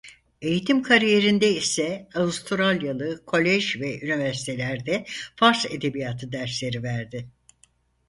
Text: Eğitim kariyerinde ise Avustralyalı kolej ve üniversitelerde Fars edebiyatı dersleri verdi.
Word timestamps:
Eğitim 0.41 0.83
kariyerinde 0.83 1.51
ise 1.51 2.09
Avustralyalı 2.15 3.25
kolej 3.25 3.75
ve 3.81 3.99
üniversitelerde 4.01 5.05
Fars 5.35 5.65
edebiyatı 5.65 6.31
dersleri 6.31 6.83
verdi. 6.83 7.29